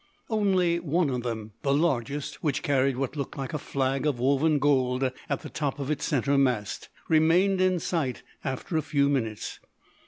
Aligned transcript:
Only 0.31 0.79
one 0.79 1.11
of 1.11 1.21
them, 1.21 1.51
the 1.61 1.75
largest, 1.75 2.41
which 2.43 2.63
carried 2.63 2.97
what 2.97 3.15
looked 3.15 3.37
like 3.37 3.53
a 3.53 3.59
flag 3.59 4.07
of 4.07 4.17
woven 4.17 4.57
gold 4.57 5.11
at 5.29 5.41
the 5.41 5.49
top 5.51 5.77
of 5.77 5.91
its 5.91 6.05
centre 6.05 6.39
mast, 6.39 6.89
remained 7.07 7.61
in 7.61 7.77
sight 7.79 8.23
after 8.43 8.75
a 8.77 8.81
few 8.81 9.09
minutes. 9.09 9.59